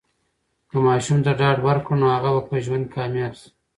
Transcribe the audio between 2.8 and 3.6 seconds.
کې کامیاب سي.